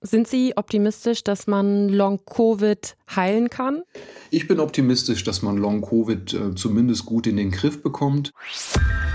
[0.00, 3.82] Sind Sie optimistisch, dass man Long-Covid heilen kann?
[4.30, 8.32] Ich bin optimistisch, dass man Long-Covid äh, zumindest gut in den Griff bekommt.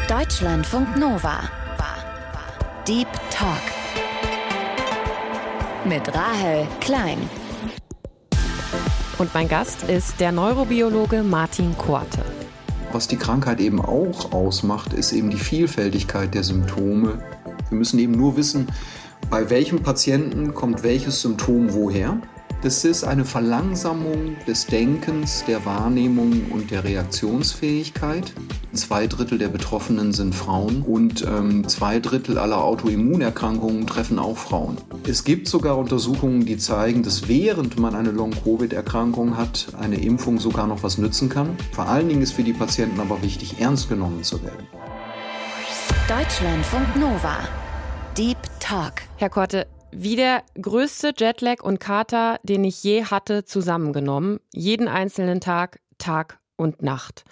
[0.10, 1.50] Deutschlandfunk Nova.
[2.86, 3.62] Deep Talk.
[5.86, 7.18] Mit Rahel Klein.
[9.18, 12.26] Und mein Gast ist der Neurobiologe Martin Korte.
[12.92, 17.24] Was die Krankheit eben auch ausmacht, ist eben die Vielfältigkeit der Symptome.
[17.70, 18.68] Wir müssen eben nur wissen,
[19.30, 22.22] bei welchem Patienten kommt welches Symptom woher.
[22.64, 28.34] Das ist eine Verlangsamung des Denkens, der Wahrnehmung und der Reaktionsfähigkeit.
[28.72, 34.78] Zwei Drittel der Betroffenen sind Frauen und ähm, zwei Drittel aller Autoimmunerkrankungen treffen auch Frauen.
[35.06, 40.66] Es gibt sogar Untersuchungen, die zeigen, dass während man eine Long-Covid-Erkrankung hat, eine Impfung sogar
[40.66, 41.58] noch was nützen kann.
[41.74, 44.66] Vor allen Dingen ist für die Patienten aber wichtig, ernst genommen zu werden.
[46.08, 47.40] Deutschlandfunk Nova.
[48.18, 49.02] Deep Talk.
[49.18, 54.40] Herr Korte, wie der größte Jetlag und Kater, den ich je hatte, zusammengenommen.
[54.54, 57.24] Jeden einzelnen Tag, Tag und Nacht.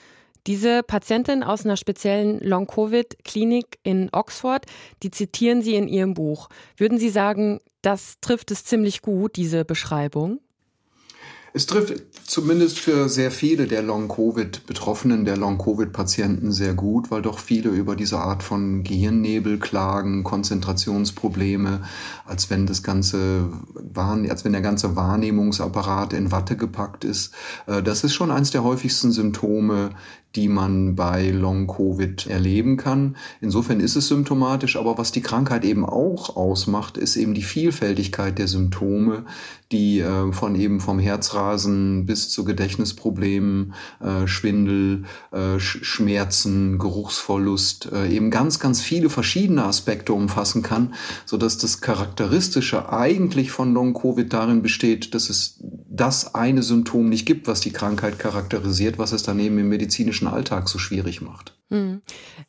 [0.48, 4.66] Diese Patientin aus einer speziellen Long-Covid-Klinik in Oxford,
[5.04, 6.50] die zitieren Sie in Ihrem Buch.
[6.78, 10.40] Würden Sie sagen, das trifft es ziemlich gut, diese Beschreibung?
[11.54, 17.70] Es trifft zumindest für sehr viele der Long-Covid-Betroffenen, der Long-Covid-Patienten sehr gut, weil doch viele
[17.70, 21.82] über diese Art von Gehirnnebel klagen, Konzentrationsprobleme,
[22.26, 23.50] als wenn das ganze,
[23.94, 27.34] als wenn der ganze Wahrnehmungsapparat in Watte gepackt ist.
[27.68, 29.90] Äh, das ist schon eines der häufigsten Symptome,
[30.36, 33.18] die man bei Long-Covid erleben kann.
[33.42, 38.38] Insofern ist es symptomatisch, aber was die Krankheit eben auch ausmacht, ist eben die Vielfältigkeit
[38.38, 39.26] der Symptome,
[39.72, 48.10] die äh, von eben vom Herzrasen bis zu Gedächtnisproblemen, äh, Schwindel, äh, Schmerzen, Geruchsverlust, äh,
[48.10, 50.94] eben ganz, ganz viele verschiedene Aspekte umfassen kann,
[51.26, 55.60] so dass das Charakteristische eigentlich von Long-Covid darin besteht, dass es
[55.90, 60.70] das eine Symptom nicht gibt, was die Krankheit charakterisiert, was es daneben im medizinischen Alltag
[60.70, 61.56] so schwierig macht.
[61.70, 62.02] Hm.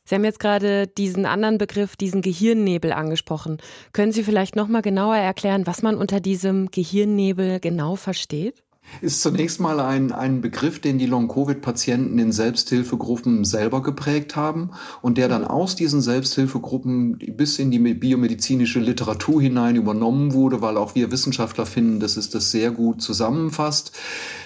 [0.05, 3.59] Sie haben jetzt gerade diesen anderen Begriff, diesen Gehirnnebel angesprochen.
[3.93, 8.63] Können Sie vielleicht noch mal genauer erklären, was man unter diesem Gehirnnebel genau versteht?
[9.01, 14.71] Ist zunächst mal ein, ein Begriff, den die Long-Covid-Patienten in Selbsthilfegruppen selber geprägt haben
[15.01, 20.77] und der dann aus diesen Selbsthilfegruppen bis in die biomedizinische Literatur hinein übernommen wurde, weil
[20.77, 23.93] auch wir Wissenschaftler finden, dass es das sehr gut zusammenfasst.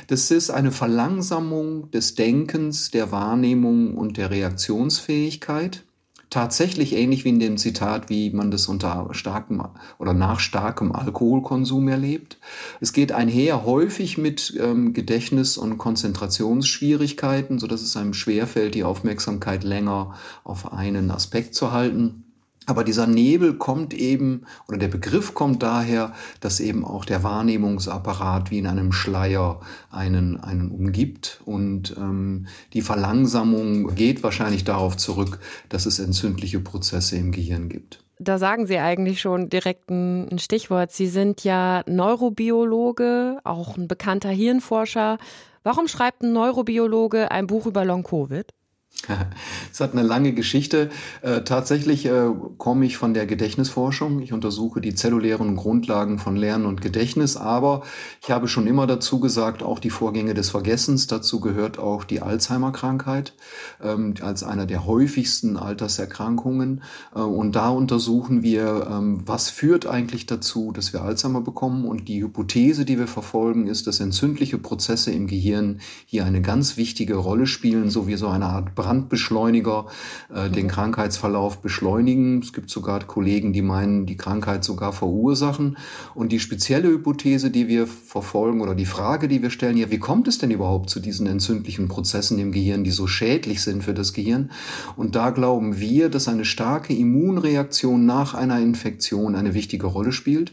[0.07, 5.85] Das ist eine Verlangsamung des Denkens, der Wahrnehmung und der Reaktionsfähigkeit
[6.31, 9.63] tatsächlich ähnlich wie in dem Zitat, wie man das unter starkem
[9.99, 12.39] oder nach starkem Alkoholkonsum erlebt.
[12.81, 18.85] Es geht einher häufig mit ähm, Gedächtnis- und Konzentrationsschwierigkeiten, so dass es einem schwerfällt, die
[18.85, 22.26] Aufmerksamkeit länger auf einen Aspekt zu halten.
[22.67, 28.51] Aber dieser Nebel kommt eben, oder der Begriff kommt daher, dass eben auch der Wahrnehmungsapparat
[28.51, 29.61] wie in einem Schleier
[29.91, 31.41] einen, einen umgibt.
[31.45, 35.39] Und ähm, die Verlangsamung geht wahrscheinlich darauf zurück,
[35.69, 38.03] dass es entzündliche Prozesse im Gehirn gibt.
[38.19, 40.91] Da sagen Sie eigentlich schon direkt ein Stichwort.
[40.91, 45.19] Sie sind ja Neurobiologe, auch ein bekannter Hirnforscher.
[45.63, 48.56] Warum schreibt ein Neurobiologe ein Buch über Long-Covid?
[49.73, 50.91] Es hat eine lange Geschichte.
[51.23, 54.21] Äh, tatsächlich äh, komme ich von der Gedächtnisforschung.
[54.23, 57.83] Ich untersuche die zellulären Grundlagen von Lernen und Gedächtnis, aber
[58.23, 61.07] ich habe schon immer dazu gesagt, auch die Vorgänge des Vergessens.
[61.07, 63.35] Dazu gehört auch die Alzheimer-Krankheit
[63.83, 66.83] ähm, als einer der häufigsten Alterserkrankungen.
[67.15, 71.85] Äh, und da untersuchen wir, ähm, was führt eigentlich dazu, dass wir Alzheimer bekommen.
[71.85, 76.77] Und die Hypothese, die wir verfolgen, ist, dass entzündliche Prozesse im Gehirn hier eine ganz
[76.77, 79.87] wichtige Rolle spielen, so wie so eine Art Brandbeschleuniger
[80.33, 82.41] äh, den Krankheitsverlauf beschleunigen.
[82.41, 85.77] Es gibt sogar Kollegen, die meinen, die Krankheit sogar verursachen.
[86.15, 89.99] Und die spezielle Hypothese, die wir verfolgen oder die Frage, die wir stellen, ja, wie
[89.99, 93.95] kommt es denn überhaupt zu diesen entzündlichen Prozessen im Gehirn, die so schädlich sind für
[93.95, 94.51] das Gehirn?
[94.97, 100.53] Und da glauben wir, dass eine starke Immunreaktion nach einer Infektion eine wichtige Rolle spielt.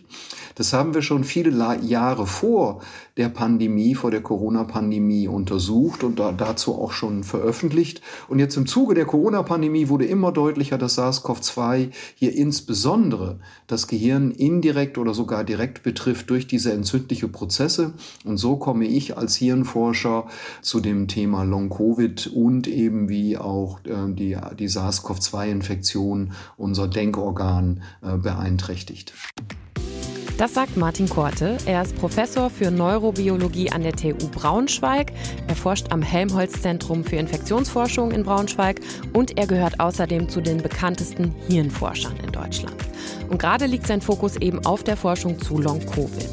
[0.55, 2.81] Das haben wir schon viele Jahre vor
[3.17, 8.01] der Pandemie, vor der Corona-Pandemie untersucht und da, dazu auch schon veröffentlicht.
[8.27, 14.31] Und jetzt im Zuge der Corona-Pandemie wurde immer deutlicher, dass SARS-CoV-2 hier insbesondere das Gehirn
[14.31, 17.93] indirekt oder sogar direkt betrifft durch diese entzündliche Prozesse.
[18.25, 20.25] Und so komme ich als Hirnforscher
[20.61, 28.17] zu dem Thema Long-Covid und eben wie auch äh, die, die SARS-CoV-2-Infektion unser Denkorgan äh,
[28.17, 29.13] beeinträchtigt.
[30.37, 31.57] Das sagt Martin Korte.
[31.67, 35.13] Er ist Professor für Neurobiologie an der TU Braunschweig.
[35.47, 38.79] Er forscht am Helmholtz-Zentrum für Infektionsforschung in Braunschweig
[39.13, 42.75] und er gehört außerdem zu den bekanntesten Hirnforschern in Deutschland.
[43.29, 46.29] Und gerade liegt sein Fokus eben auf der Forschung zu Long-Covid.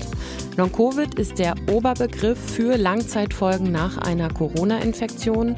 [0.56, 5.56] Long-Covid ist der Oberbegriff für Langzeitfolgen nach einer Corona-Infektion.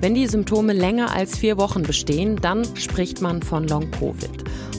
[0.00, 4.30] Wenn die Symptome länger als vier Wochen bestehen, dann spricht man von Long-Covid.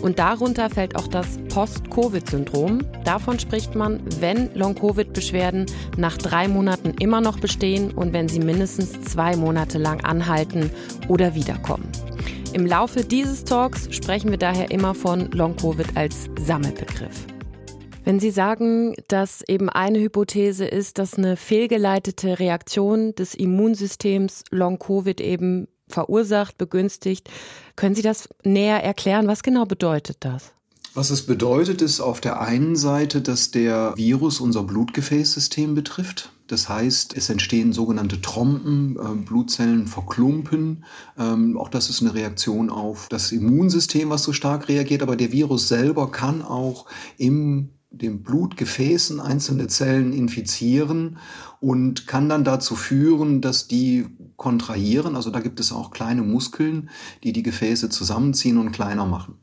[0.02, 2.80] Und darunter fällt auch das Post-Covid-Syndrom.
[3.04, 9.00] Davon spricht man, wenn Long-Covid-Beschwerden nach drei Monaten immer noch bestehen und wenn sie mindestens
[9.02, 10.72] zwei Monate lang anhalten
[11.08, 11.88] oder wiederkommen.
[12.54, 17.28] Im Laufe dieses Talks sprechen wir daher immer von Long-Covid als Sammelbegriff.
[18.04, 25.22] Wenn Sie sagen, dass eben eine Hypothese ist, dass eine fehlgeleitete Reaktion des Immunsystems Long-Covid
[25.22, 27.30] eben verursacht, begünstigt,
[27.76, 29.28] können Sie das näher erklären?
[29.28, 30.52] Was genau bedeutet das?
[30.94, 36.34] Was es bedeutet, ist auf der einen Seite, dass der Virus unser Blutgefäßsystem betrifft.
[36.48, 40.84] Das heißt, es entstehen sogenannte Trompen, äh, Blutzellen verklumpen.
[41.18, 45.02] Ähm, auch das ist eine Reaktion auf das Immunsystem, was so stark reagiert.
[45.02, 46.88] Aber der Virus selber kann auch
[47.18, 51.18] im den Blutgefäßen einzelne Zellen infizieren
[51.60, 54.08] und kann dann dazu führen, dass die
[54.38, 55.16] kontrahieren.
[55.16, 56.90] Also da gibt es auch kleine Muskeln,
[57.24, 59.41] die die Gefäße zusammenziehen und kleiner machen.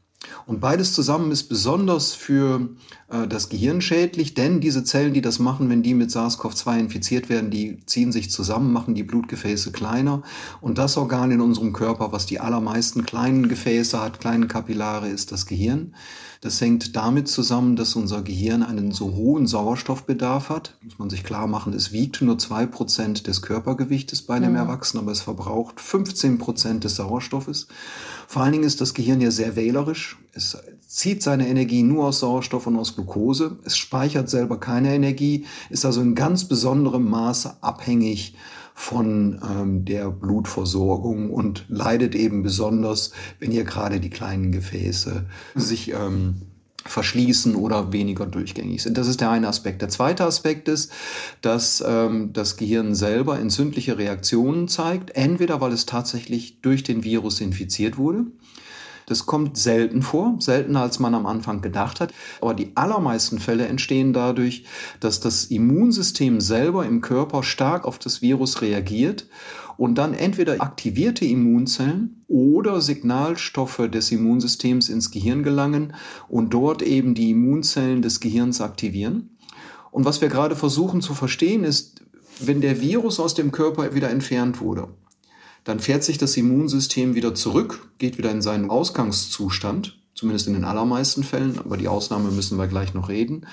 [0.48, 2.70] Und beides zusammen ist besonders für
[3.10, 7.28] äh, das Gehirn schädlich, denn diese Zellen, die das machen, wenn die mit SARS-CoV-2 infiziert
[7.28, 10.22] werden, die ziehen sich zusammen, machen die Blutgefäße kleiner.
[10.62, 15.32] Und das Organ in unserem Körper, was die allermeisten kleinen Gefäße hat, kleinen Kapillare, ist
[15.32, 15.92] das Gehirn.
[16.40, 20.78] Das hängt damit zusammen, dass unser Gehirn einen so hohen Sauerstoffbedarf hat.
[20.82, 24.56] Muss man sich klar machen, es wiegt nur zwei Prozent des Körpergewichtes bei dem mhm.
[24.56, 27.66] Erwachsenen, aber es verbraucht 15 Prozent des Sauerstoffes.
[28.30, 30.18] Vor allen Dingen ist das Gehirn ja sehr wählerisch.
[30.34, 33.58] Es zieht seine Energie nur aus Sauerstoff und aus Glucose.
[33.64, 38.36] Es speichert selber keine Energie, ist also in ganz besonderem Maße abhängig
[38.74, 45.94] von ähm, der Blutversorgung und leidet eben besonders, wenn hier gerade die kleinen Gefäße sich
[45.94, 46.42] ähm,
[46.90, 48.98] verschließen oder weniger durchgängig sind.
[48.98, 49.82] Das ist der eine Aspekt.
[49.82, 50.92] Der zweite Aspekt ist,
[51.40, 57.40] dass ähm, das Gehirn selber entzündliche Reaktionen zeigt, entweder weil es tatsächlich durch den Virus
[57.40, 58.26] infiziert wurde,
[59.08, 62.12] das kommt selten vor, seltener als man am Anfang gedacht hat.
[62.42, 64.64] Aber die allermeisten Fälle entstehen dadurch,
[65.00, 69.26] dass das Immunsystem selber im Körper stark auf das Virus reagiert
[69.78, 75.94] und dann entweder aktivierte Immunzellen oder Signalstoffe des Immunsystems ins Gehirn gelangen
[76.28, 79.30] und dort eben die Immunzellen des Gehirns aktivieren.
[79.92, 82.02] Und was wir gerade versuchen zu verstehen ist,
[82.40, 84.88] wenn der Virus aus dem Körper wieder entfernt wurde,
[85.62, 90.64] dann fährt sich das Immunsystem wieder zurück, geht wieder in seinen Ausgangszustand, zumindest in den
[90.64, 93.46] allermeisten Fällen, aber die Ausnahme müssen wir gleich noch reden.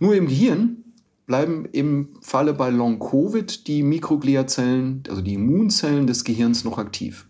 [0.00, 0.84] Nur im Gehirn
[1.26, 7.26] bleiben im Falle bei Long-Covid die Mikrogliazellen, also die Immunzellen des Gehirns noch aktiv.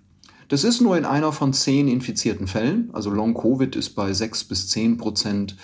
[0.52, 2.90] Das ist nur in einer von zehn infizierten Fällen.
[2.92, 5.56] Also Long-Covid ist bei sechs bis zehn Prozent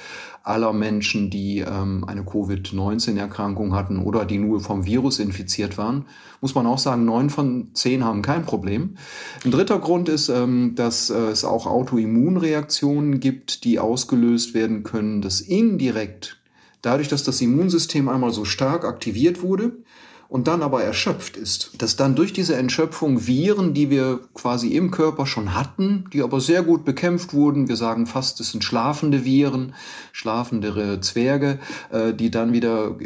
[0.43, 6.07] aller Menschen, die ähm, eine Covid-19-Erkrankung hatten oder die nur vom Virus infiziert waren.
[6.41, 8.97] Muss man auch sagen, neun von zehn haben kein Problem.
[9.45, 15.21] Ein dritter Grund ist, ähm, dass äh, es auch Autoimmunreaktionen gibt, die ausgelöst werden können,
[15.21, 16.38] dass indirekt
[16.83, 19.73] dadurch, dass das Immunsystem einmal so stark aktiviert wurde,
[20.29, 24.91] und dann aber erschöpft ist, dass dann durch diese Entschöpfung Viren, die wir quasi im
[24.91, 29.25] Körper schon hatten, die aber sehr gut bekämpft wurden, wir sagen fast, es sind schlafende
[29.25, 29.75] Viren,
[30.13, 31.59] schlafendere Zwerge,
[31.91, 32.97] äh, die dann wieder,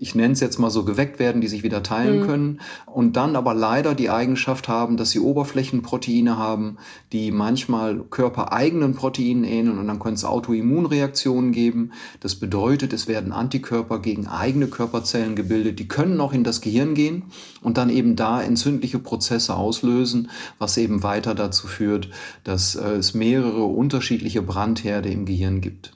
[0.00, 2.26] ich nenne es jetzt mal so, geweckt werden, die sich wieder teilen mhm.
[2.26, 6.78] können und dann aber leider die Eigenschaft haben, dass sie Oberflächenproteine haben,
[7.12, 11.90] die manchmal körpereigenen Proteinen ähneln und dann können es Autoimmunreaktionen geben.
[12.20, 16.94] Das bedeutet, es werden Antikörper gegen eigene Körperzellen gebildet, die können auch in das Gehirn
[16.94, 17.24] gehen
[17.60, 22.08] und dann eben da entzündliche Prozesse auslösen, was eben weiter dazu führt,
[22.44, 25.92] dass äh, es mehrere unterschiedliche Brandherde im Gehirn gibt.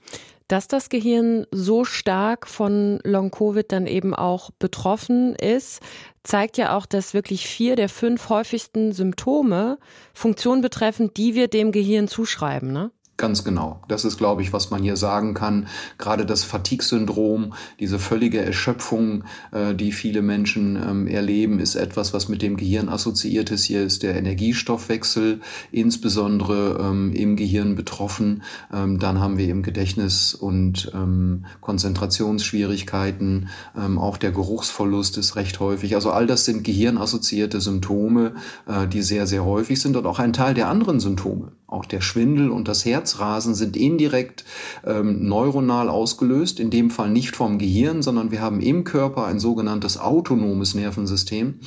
[0.53, 5.81] Dass das Gehirn so stark von Long-Covid dann eben auch betroffen ist,
[6.25, 9.79] zeigt ja auch, dass wirklich vier der fünf häufigsten Symptome
[10.13, 12.71] Funktionen betreffen, die wir dem Gehirn zuschreiben.
[12.71, 12.91] Ne?
[13.23, 13.81] Ganz genau.
[13.87, 15.69] Das ist, glaube ich, was man hier sagen kann.
[15.97, 22.29] Gerade das Fatigue-Syndrom, diese völlige Erschöpfung, äh, die viele Menschen ähm, erleben, ist etwas, was
[22.29, 23.63] mit dem Gehirn assoziiert ist.
[23.63, 28.43] Hier ist der Energiestoffwechsel insbesondere ähm, im Gehirn betroffen.
[28.75, 33.51] Ähm, dann haben wir im Gedächtnis und ähm, Konzentrationsschwierigkeiten.
[33.79, 35.95] Ähm, auch der Geruchsverlust ist recht häufig.
[35.95, 38.35] Also all das sind gehirnassoziierte Symptome,
[38.67, 42.01] äh, die sehr, sehr häufig sind und auch ein Teil der anderen Symptome auch der
[42.01, 44.45] Schwindel und das Herzrasen sind indirekt
[44.85, 49.41] ähm, neuronal ausgelöst, in dem Fall nicht vom Gehirn, sondern wir haben im Körper ein
[49.41, 51.61] sogenanntes autonomes Nervensystem,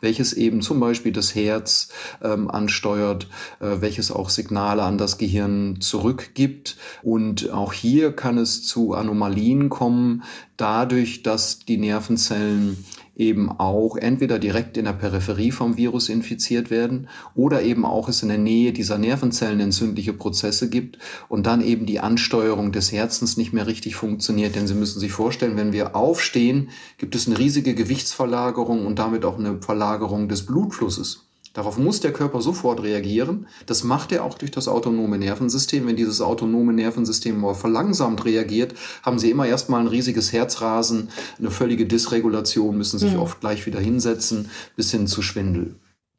[0.00, 1.88] welches eben zum Beispiel das Herz
[2.22, 3.28] ähm, ansteuert,
[3.60, 6.76] äh, welches auch Signale an das Gehirn zurückgibt.
[7.02, 10.24] Und auch hier kann es zu Anomalien kommen,
[10.56, 12.84] dadurch, dass die Nervenzellen
[13.16, 18.22] eben auch entweder direkt in der Peripherie vom Virus infiziert werden oder eben auch es
[18.22, 23.36] in der Nähe dieser Nervenzellen entzündliche Prozesse gibt und dann eben die Ansteuerung des Herzens
[23.36, 24.56] nicht mehr richtig funktioniert.
[24.56, 29.24] Denn Sie müssen sich vorstellen, wenn wir aufstehen, gibt es eine riesige Gewichtsverlagerung und damit
[29.24, 31.26] auch eine Verlagerung des Blutflusses.
[31.52, 33.46] Darauf muss der Körper sofort reagieren.
[33.66, 35.86] Das macht er auch durch das autonome Nervensystem.
[35.86, 41.50] Wenn dieses autonome Nervensystem aber verlangsamt reagiert, haben sie immer erstmal ein riesiges Herzrasen, eine
[41.50, 43.20] völlige Dysregulation, müssen sich mhm.
[43.20, 45.74] oft gleich wieder hinsetzen, bis hin zu Schwindel.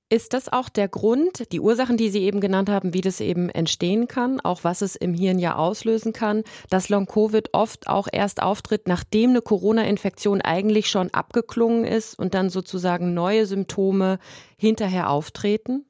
[0.09, 3.49] Ist das auch der Grund, die Ursachen, die Sie eben genannt haben, wie das eben
[3.49, 8.41] entstehen kann, auch was es im Hirn ja auslösen kann, dass Long-Covid oft auch erst
[8.41, 14.19] auftritt, nachdem eine Corona-Infektion eigentlich schon abgeklungen ist und dann sozusagen neue Symptome
[14.55, 15.85] hinterher auftreten?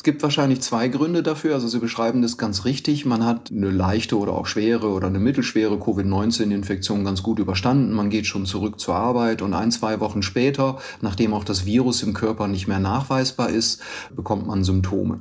[0.00, 1.52] Es gibt wahrscheinlich zwei Gründe dafür.
[1.52, 3.04] Also Sie beschreiben das ganz richtig.
[3.04, 7.92] Man hat eine leichte oder auch schwere oder eine mittelschwere Covid-19-Infektion ganz gut überstanden.
[7.92, 12.02] Man geht schon zurück zur Arbeit und ein, zwei Wochen später, nachdem auch das Virus
[12.02, 13.82] im Körper nicht mehr nachweisbar ist,
[14.16, 15.20] bekommt man Symptome.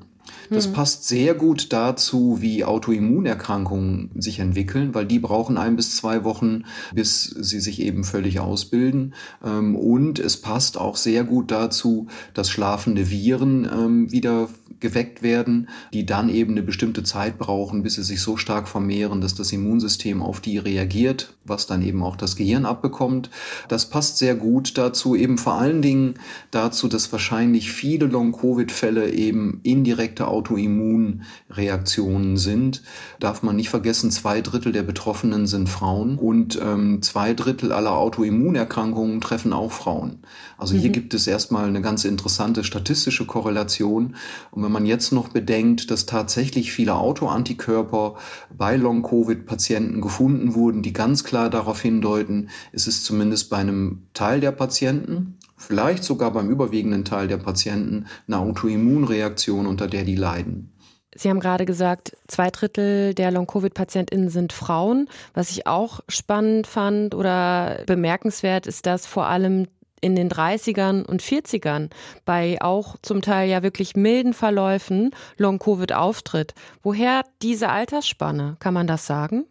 [0.50, 0.74] Das hm.
[0.74, 6.64] passt sehr gut dazu, wie Autoimmunerkrankungen sich entwickeln, weil die brauchen ein bis zwei Wochen,
[6.94, 9.14] bis sie sich eben völlig ausbilden.
[9.44, 15.70] Ähm, und es passt auch sehr gut dazu, dass schlafende Viren ähm, wieder geweckt werden,
[15.94, 19.52] die dann eben eine bestimmte Zeit brauchen, bis sie sich so stark vermehren, dass das
[19.52, 23.30] Immunsystem auf die reagiert, was dann eben auch das Gehirn abbekommt.
[23.68, 26.16] Das passt sehr gut dazu, eben vor allen Dingen
[26.52, 32.84] dazu, dass wahrscheinlich viele Long-Covid-Fälle eben indirekte Autoimmunreaktionen sind.
[33.20, 37.98] Darf man nicht vergessen, zwei Drittel der Betroffenen sind Frauen und ähm, zwei Drittel aller
[37.98, 40.20] Autoimmunerkrankungen treffen auch Frauen.
[40.58, 40.80] Also mhm.
[40.80, 44.16] hier gibt es erstmal eine ganz interessante statistische Korrelation.
[44.52, 48.18] Und wenn man jetzt noch bedenkt, dass tatsächlich viele Autoantikörper
[48.56, 54.42] bei Long-Covid-Patienten gefunden wurden, die ganz klar darauf hindeuten, ist es zumindest bei einem Teil
[54.42, 60.72] der Patienten, vielleicht sogar beim überwiegenden Teil der Patienten, eine Autoimmunreaktion, unter der die leiden.
[61.16, 65.10] Sie haben gerade gesagt, zwei Drittel der Long-Covid-PatientInnen sind Frauen.
[65.34, 69.66] Was ich auch spannend fand oder bemerkenswert ist, dass vor allem
[70.02, 71.90] in den 30ern und 40ern
[72.26, 76.54] bei auch zum Teil ja wirklich milden Verläufen Long-Covid auftritt.
[76.82, 78.58] Woher diese Altersspanne?
[78.60, 79.46] Kann man das sagen?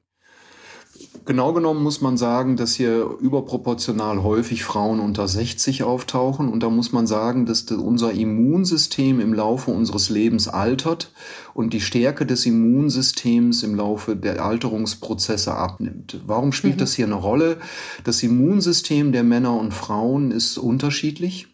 [1.25, 6.48] Genau genommen muss man sagen, dass hier überproportional häufig Frauen unter 60 auftauchen.
[6.48, 11.12] Und da muss man sagen, dass unser Immunsystem im Laufe unseres Lebens altert
[11.54, 16.20] und die Stärke des Immunsystems im Laufe der Alterungsprozesse abnimmt.
[16.26, 16.80] Warum spielt mhm.
[16.80, 17.58] das hier eine Rolle?
[18.04, 21.48] Das Immunsystem der Männer und Frauen ist unterschiedlich.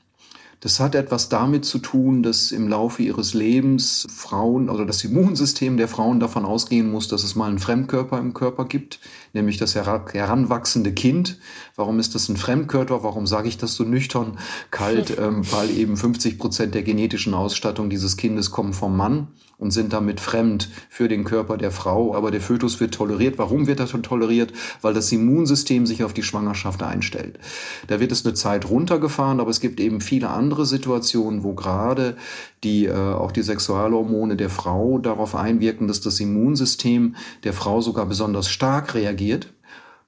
[0.60, 5.76] Das hat etwas damit zu tun, dass im Laufe ihres Lebens Frauen, also das Immunsystem
[5.76, 9.00] der Frauen davon ausgehen muss, dass es mal einen Fremdkörper im Körper gibt,
[9.32, 11.38] nämlich das heranwachsende Kind.
[11.76, 13.02] Warum ist das ein Fremdkörper?
[13.02, 14.38] Warum sage ich das so nüchtern,
[14.70, 15.16] kalt?
[15.18, 19.92] ähm, weil eben 50 Prozent der genetischen Ausstattung dieses Kindes kommen vom Mann und sind
[19.92, 22.14] damit fremd für den Körper der Frau.
[22.14, 23.38] Aber der Fötus wird toleriert.
[23.38, 24.52] Warum wird er toleriert?
[24.82, 27.38] Weil das Immunsystem sich auf die Schwangerschaft einstellt.
[27.86, 32.16] Da wird es eine Zeit runtergefahren, aber es gibt eben viele andere Situationen, wo gerade
[32.62, 38.06] die, äh, auch die Sexualhormone der Frau darauf einwirken, dass das Immunsystem der Frau sogar
[38.06, 39.52] besonders stark reagiert,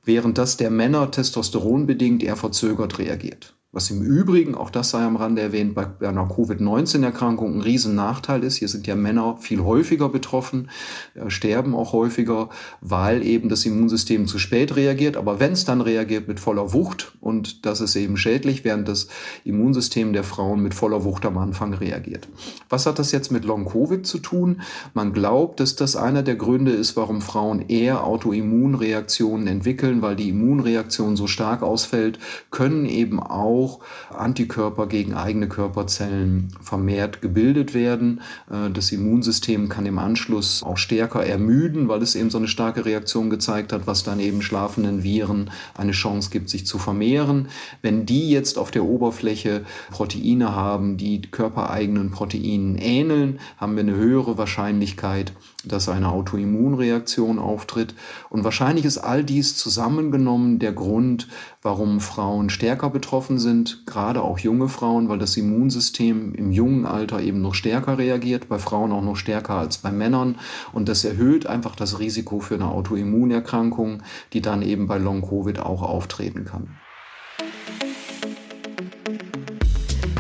[0.05, 3.56] während das der Männer testosteronbedingt eher verzögert reagiert.
[3.77, 8.57] Was im Übrigen, auch das sei am Rande erwähnt, bei einer Covid-19-Erkrankung ein Riesennachteil ist.
[8.57, 10.71] Hier sind ja Männer viel häufiger betroffen,
[11.15, 12.49] äh, sterben auch häufiger,
[12.81, 15.19] weil eben das Immunsystem zu spät reagiert.
[15.19, 19.09] Aber wenn es dann reagiert mit voller Wucht, und das ist eben schädlich, während das
[19.45, 22.29] Immunsystem der Frauen mit voller Wucht am Anfang reagiert.
[22.71, 24.63] Was hat das jetzt mit Long-Covid zu tun?
[24.95, 30.31] Man glaubt, dass das einer der Gründe ist, warum Frauen eher Autoimmunreaktionen entwickeln, weil die
[30.31, 32.19] Immunreaktion so stark ausfällt,
[32.51, 33.81] können eben auch auch
[34.17, 38.21] Antikörper gegen eigene Körperzellen vermehrt gebildet werden.
[38.51, 42.85] Äh, das Immunsystem kann im Anschluss auch stärker ermüden, weil es eben so eine starke
[42.85, 47.49] Reaktion gezeigt hat, was dann eben schlafenden Viren eine Chance gibt, sich zu vermehren.
[47.83, 53.97] Wenn die jetzt auf der Oberfläche Proteine haben, die körpereigenen Proteinen ähneln, haben wir eine
[53.97, 55.33] höhere Wahrscheinlichkeit,
[55.65, 57.95] dass eine Autoimmunreaktion auftritt.
[58.31, 61.27] Und wahrscheinlich ist all dies zusammengenommen der Grund,
[61.67, 67.21] warum Frauen stärker betroffen sind gerade auch junge Frauen, weil das Immunsystem im jungen Alter
[67.21, 70.37] eben noch stärker reagiert, bei Frauen auch noch stärker als bei Männern.
[70.73, 75.83] Und das erhöht einfach das Risiko für eine Autoimmunerkrankung, die dann eben bei Long-Covid auch
[75.83, 76.79] auftreten kann.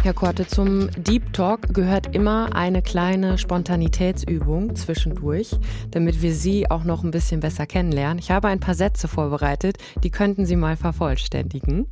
[0.06, 5.50] Herr Korte, zum Deep Talk gehört immer eine kleine Spontanitätsübung zwischendurch,
[5.90, 8.20] damit wir Sie auch noch ein bisschen besser kennenlernen.
[8.20, 11.88] Ich habe ein paar Sätze vorbereitet, die könnten Sie mal vervollständigen.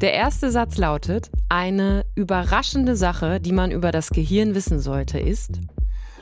[0.00, 5.60] Der erste Satz lautet, eine überraschende Sache, die man über das Gehirn wissen sollte, ist,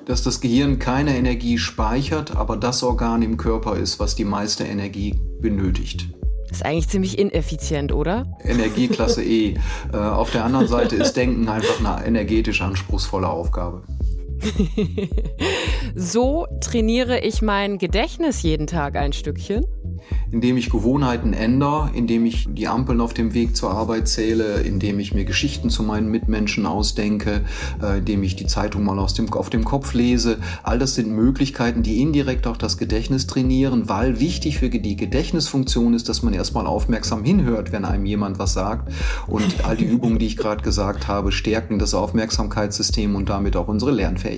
[0.05, 4.65] dass das Gehirn keine Energie speichert, aber das Organ im Körper ist, was die meiste
[4.65, 6.11] Energie benötigt.
[6.53, 8.27] Ist eigentlich ziemlich ineffizient, oder?
[8.45, 9.55] Energieklasse E.
[9.91, 13.83] Äh, auf der anderen Seite ist Denken einfach eine energetisch anspruchsvolle Aufgabe.
[15.95, 19.65] so trainiere ich mein Gedächtnis jeden Tag ein Stückchen
[20.31, 24.99] indem ich Gewohnheiten ändere, indem ich die Ampeln auf dem Weg zur Arbeit zähle, indem
[24.99, 27.43] ich mir Geschichten zu meinen Mitmenschen ausdenke,
[27.83, 30.39] äh, indem ich die Zeitung mal aus dem, auf dem Kopf lese.
[30.63, 35.93] All das sind Möglichkeiten, die indirekt auch das Gedächtnis trainieren, weil wichtig für die Gedächtnisfunktion
[35.95, 38.91] ist, dass man erstmal aufmerksam hinhört, wenn einem jemand was sagt.
[39.27, 43.69] Und all die Übungen, die ich gerade gesagt habe, stärken das Aufmerksamkeitssystem und damit auch
[43.69, 44.32] unsere Lernfähigkeit.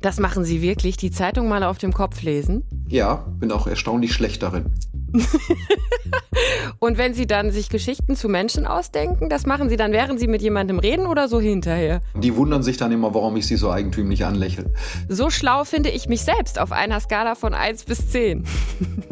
[0.00, 2.64] Das machen Sie wirklich, die Zeitung mal auf dem Kopf lesen?
[2.88, 4.72] Ja, bin auch erstaunlich schlecht darin.
[6.78, 10.26] und wenn Sie dann sich Geschichten zu Menschen ausdenken, das machen Sie dann, während Sie
[10.26, 12.00] mit jemandem reden oder so hinterher?
[12.14, 14.72] Die wundern sich dann immer, warum ich sie so eigentümlich anlächle.
[15.08, 18.44] So schlau finde ich mich selbst auf einer Skala von 1 bis 10.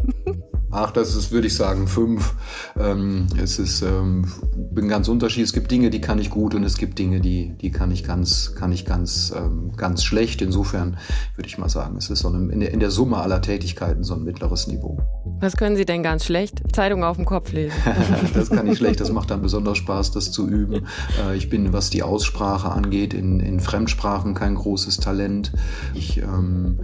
[0.72, 2.34] Ach, das ist, würde ich sagen, fünf.
[2.78, 5.48] Ähm, es ist, ähm, bin ganz unterschiedlich.
[5.48, 8.04] Es gibt Dinge, die kann ich gut und es gibt Dinge, die, die kann ich
[8.04, 10.42] ganz, kann ich ganz, ähm, ganz schlecht.
[10.42, 10.96] Insofern
[11.34, 14.04] würde ich mal sagen, es ist so eine, in, der, in der Summe aller Tätigkeiten
[14.04, 14.98] so ein mittleres Niveau.
[15.40, 16.62] Was können Sie denn ganz schlecht?
[16.72, 17.76] Zeitung auf dem Kopf lesen.
[18.34, 19.00] das kann ich schlecht.
[19.00, 20.86] Das macht dann besonders Spaß, das zu üben.
[21.20, 25.52] Äh, ich bin, was die Aussprache angeht, in, in Fremdsprachen kein großes Talent.
[25.94, 26.80] Ich ähm,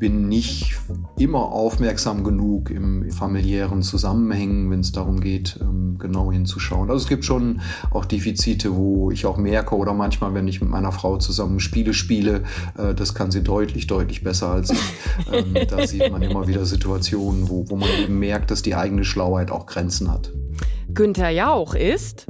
[0.00, 0.76] bin nicht
[1.18, 6.90] immer aufmerksam genug im familiären Zusammenhängen, wenn es darum geht, ähm, genau hinzuschauen.
[6.90, 10.70] Also es gibt schon auch Defizite, wo ich auch merke oder manchmal, wenn ich mit
[10.70, 12.44] meiner Frau zusammen Spiele spiele,
[12.78, 14.80] äh, das kann sie deutlich, deutlich besser als ich.
[15.30, 19.04] Ähm, da sieht man immer wieder Situationen, wo, wo man eben merkt, dass die eigene
[19.04, 20.32] Schlauheit auch Grenzen hat.
[20.94, 22.26] Günther Jauch ist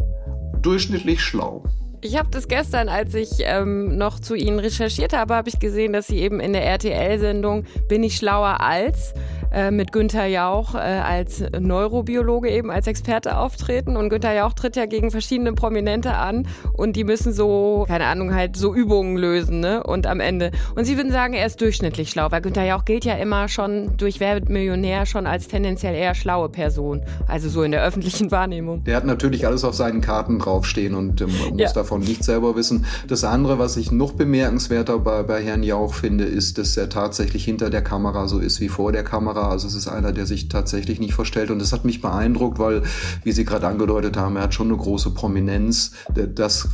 [0.60, 1.64] durchschnittlich schlau.
[2.02, 5.92] Ich habe das gestern, als ich ähm, noch zu Ihnen recherchiert habe, habe ich gesehen,
[5.92, 9.12] dass Sie eben in der RTL-Sendung Bin ich schlauer als
[9.52, 13.96] äh, mit Günther Jauch äh, als Neurobiologe eben als Experte auftreten.
[13.96, 18.34] Und Günther Jauch tritt ja gegen verschiedene Prominente an und die müssen so, keine Ahnung,
[18.34, 19.82] halt so Übungen lösen, ne?
[19.82, 20.52] Und am Ende.
[20.76, 23.96] Und Sie würden sagen, er ist durchschnittlich schlau, weil Günther Jauch gilt ja immer schon
[23.96, 27.02] durch Wer Millionär schon als tendenziell eher schlaue Person.
[27.26, 28.84] Also so in der öffentlichen Wahrnehmung.
[28.84, 31.72] Der hat natürlich alles auf seinen Karten draufstehen und ähm, muss ja.
[31.72, 32.86] davon nicht selber wissen.
[33.08, 37.44] Das andere, was ich noch bemerkenswerter bei, bei Herrn Jauch finde, ist, dass er tatsächlich
[37.44, 39.39] hinter der Kamera so ist wie vor der Kamera Kamera.
[39.48, 41.50] Also es ist einer, der sich tatsächlich nicht verstellt.
[41.50, 42.82] Und das hat mich beeindruckt, weil,
[43.24, 45.92] wie Sie gerade angedeutet haben, er hat schon eine große Prominenz.
[46.34, 46.68] Das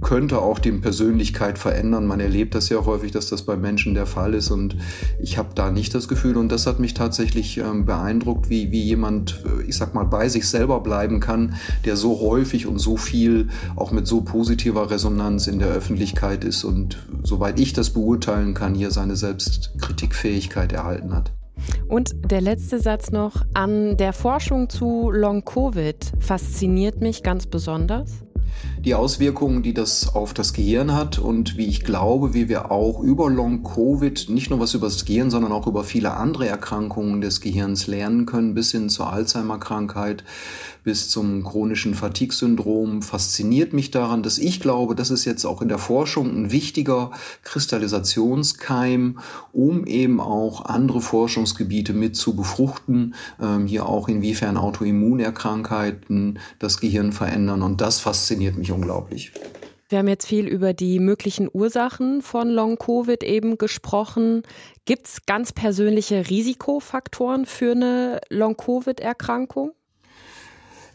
[0.00, 2.06] könnte auch die Persönlichkeit verändern.
[2.06, 4.50] Man erlebt das ja häufig, dass das bei Menschen der Fall ist.
[4.50, 4.76] Und
[5.20, 6.36] ich habe da nicht das Gefühl.
[6.36, 10.28] Und das hat mich tatsächlich ähm, beeindruckt, wie, wie jemand, äh, ich sag mal, bei
[10.28, 11.54] sich selber bleiben kann,
[11.84, 16.64] der so häufig und so viel auch mit so positiver Resonanz in der Öffentlichkeit ist
[16.64, 21.32] und soweit ich das beurteilen kann, hier seine Selbstkritikfähigkeit erhalten hat.
[21.88, 23.44] Und der letzte Satz noch.
[23.54, 28.22] An der Forschung zu Long-Covid fasziniert mich ganz besonders
[28.84, 33.00] die Auswirkungen, die das auf das Gehirn hat und wie ich glaube, wie wir auch
[33.00, 37.40] über Long-Covid nicht nur was über das Gehirn, sondern auch über viele andere Erkrankungen des
[37.40, 40.24] Gehirns lernen können, bis hin zur Alzheimer-Krankheit,
[40.82, 45.68] bis zum chronischen Fatigue-Syndrom, fasziniert mich daran, dass ich glaube, das ist jetzt auch in
[45.68, 47.10] der Forschung ein wichtiger
[47.42, 49.18] Kristallisationskeim,
[49.52, 57.12] um eben auch andere Forschungsgebiete mit zu befruchten, ähm, hier auch inwiefern Autoimmunerkrankheiten das Gehirn
[57.12, 59.32] verändern und das fasziniert mich unglaublich.
[59.92, 64.42] Wir haben jetzt viel über die möglichen Ursachen von Long-Covid eben gesprochen.
[64.86, 69.72] Gibt es ganz persönliche Risikofaktoren für eine Long-Covid-Erkrankung?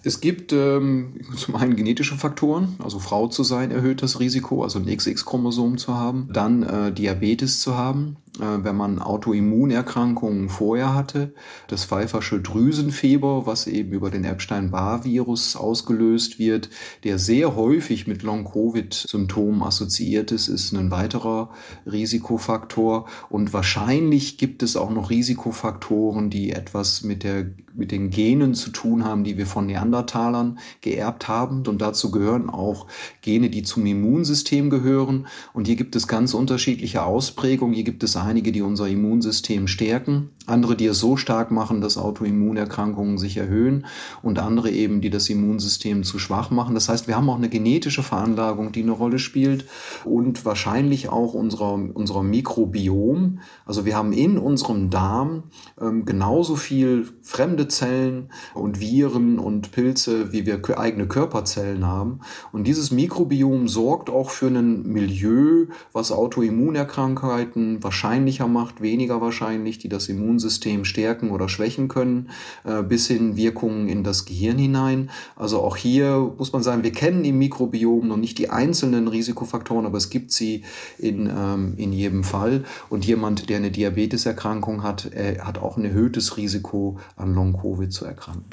[0.04, 4.80] Es gibt ähm, zum einen genetische Faktoren, also Frau zu sein erhöht das Risiko, also
[4.80, 11.34] ein XX-Chromosom zu haben, dann äh, Diabetes zu haben, wenn man Autoimmunerkrankungen vorher hatte,
[11.68, 16.70] das Pfeiffersche Drüsenfieber, was eben über den Epstein-Barr-Virus ausgelöst wird,
[17.04, 21.50] der sehr häufig mit Long-Covid-Symptomen assoziiert ist, ist ein weiterer
[21.86, 23.08] Risikofaktor.
[23.30, 27.48] Und wahrscheinlich gibt es auch noch Risikofaktoren, die etwas mit der
[27.78, 31.66] mit den Genen zu tun haben, die wir von Neandertalern geerbt haben.
[31.68, 32.88] Und dazu gehören auch
[33.22, 35.28] Gene, die zum Immunsystem gehören.
[35.54, 37.76] Und hier gibt es ganz unterschiedliche Ausprägungen.
[37.76, 41.98] Hier gibt es einige, die unser Immunsystem stärken, andere, die es so stark machen, dass
[41.98, 43.86] Autoimmunerkrankungen sich erhöhen
[44.22, 46.76] und andere eben, die das Immunsystem zu schwach machen.
[46.76, 49.66] Das heißt, wir haben auch eine genetische Veranlagung, die eine Rolle spielt
[50.06, 53.40] und wahrscheinlich auch unserer, unserer Mikrobiom.
[53.66, 55.44] Also wir haben in unserem Darm
[55.82, 62.22] ähm, genauso viel fremde Zellen und Viren und Pilze, wie wir eigene Körperzellen haben.
[62.54, 69.90] Und dieses Mikrobiom sorgt auch für ein Milieu, was Autoimmunerkrankheiten wahrscheinlicher macht, weniger wahrscheinlich, die
[69.90, 72.30] das Immunsystem stärken oder schwächen können,
[72.64, 75.10] äh, bis hin Wirkungen in das Gehirn hinein.
[75.36, 79.86] Also auch hier muss man sagen, wir kennen im Mikrobiom noch nicht die einzelnen Risikofaktoren,
[79.86, 80.64] aber es gibt sie
[80.98, 82.64] in, ähm, in jedem Fall.
[82.90, 88.06] Und jemand, der eine Diabeteserkrankung hat, äh, hat auch ein erhöhtes Risiko, an Long-Covid zu
[88.06, 88.46] erkranken.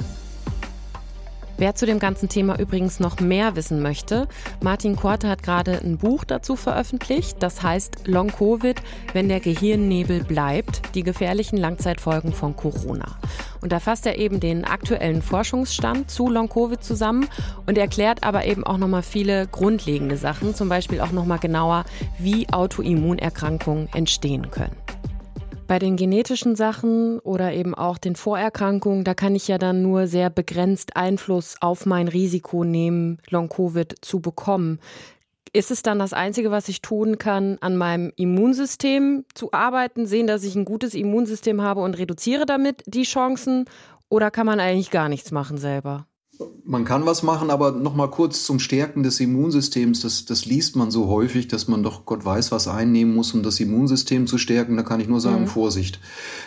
[1.57, 4.27] Wer zu dem ganzen Thema übrigens noch mehr wissen möchte,
[4.61, 10.24] Martin Korte hat gerade ein Buch dazu veröffentlicht, das heißt Long Covid, wenn der Gehirnnebel
[10.24, 13.16] bleibt, die gefährlichen Langzeitfolgen von Corona.
[13.61, 17.29] Und da fasst er eben den aktuellen Forschungsstand zu Long Covid zusammen
[17.66, 21.85] und erklärt aber eben auch nochmal viele grundlegende Sachen, zum Beispiel auch nochmal genauer,
[22.18, 24.84] wie Autoimmunerkrankungen entstehen können.
[25.66, 30.07] Bei den genetischen Sachen oder eben auch den Vorerkrankungen, da kann ich ja dann nur
[30.07, 34.79] sehr begrenzt Einfluss auf mein Risiko nehmen, Long-Covid zu bekommen.
[35.55, 40.27] Ist es dann das Einzige, was ich tun kann, an meinem Immunsystem zu arbeiten, sehen,
[40.27, 43.64] dass ich ein gutes Immunsystem habe und reduziere damit die Chancen?
[44.11, 46.07] Oder kann man eigentlich gar nichts machen selber?
[46.64, 50.01] Man kann was machen, aber noch mal kurz zum Stärken des Immunsystems.
[50.01, 53.42] Das, das liest man so häufig, dass man doch Gott weiß, was einnehmen muss, um
[53.42, 54.77] das Immunsystem zu stärken.
[54.77, 55.49] Da kann ich nur sagen, mhm.
[55.49, 56.01] Vorsicht.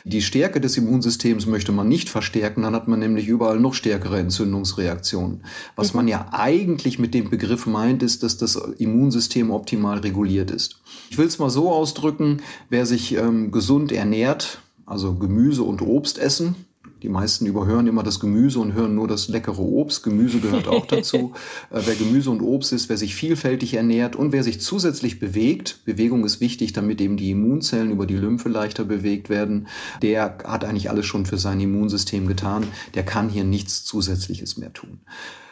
[0.03, 4.19] Die Stärke des Immunsystems möchte man nicht verstärken, dann hat man nämlich überall noch stärkere
[4.19, 5.43] Entzündungsreaktionen.
[5.75, 5.97] Was mhm.
[5.97, 10.81] man ja eigentlich mit dem Begriff meint, ist, dass das Immunsystem optimal reguliert ist.
[11.09, 16.17] Ich will es mal so ausdrücken, wer sich ähm, gesund ernährt, also Gemüse und Obst
[16.17, 16.55] essen,
[17.03, 20.03] die meisten überhören immer das Gemüse und hören nur das leckere Obst.
[20.03, 21.33] Gemüse gehört auch dazu.
[21.71, 25.79] äh, wer Gemüse und Obst ist, wer sich vielfältig ernährt und wer sich zusätzlich bewegt,
[25.85, 29.67] Bewegung ist wichtig, damit eben die Immunzellen über die Lymphe leichter bewegt werden,
[30.01, 32.67] der hat eigentlich alles schon für sein Immunsystem getan.
[32.95, 34.99] Der kann hier nichts Zusätzliches mehr tun.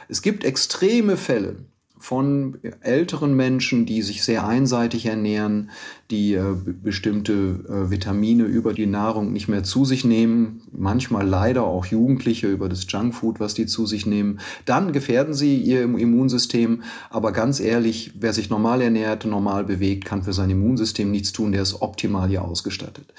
[0.08, 1.58] Es gibt extreme Fälle,
[1.98, 5.72] von älteren Menschen, die sich sehr einseitig ernähren,
[6.12, 11.64] die äh, bestimmte äh, Vitamine über die Nahrung nicht mehr zu sich nehmen, manchmal leider
[11.64, 16.84] auch Jugendliche über das Junkfood, was die zu sich nehmen, dann gefährden sie ihr Immunsystem.
[17.10, 21.52] Aber ganz ehrlich, wer sich normal ernährt, normal bewegt, kann für sein Immunsystem nichts tun,
[21.52, 23.12] der ist optimal hier ausgestattet.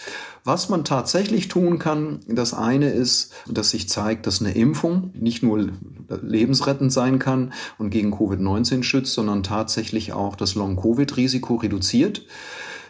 [0.45, 5.43] Was man tatsächlich tun kann, das eine ist, dass sich zeigt, dass eine Impfung nicht
[5.43, 5.71] nur
[6.23, 12.25] lebensrettend sein kann und gegen Covid-19 schützt, sondern tatsächlich auch das Long-Covid-Risiko reduziert.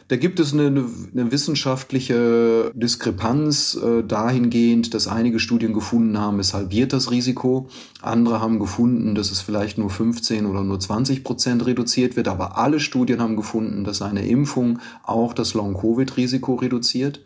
[0.08, 6.54] Da gibt es eine, eine wissenschaftliche Diskrepanz äh, dahingehend, dass einige Studien gefunden haben, es
[6.54, 7.68] halbiert das Risiko.
[8.02, 12.28] Andere haben gefunden, dass es vielleicht nur 15 oder nur 20 Prozent reduziert wird.
[12.28, 17.22] Aber alle Studien haben gefunden, dass eine Impfung auch das Long-Covid-Risiko reduziert.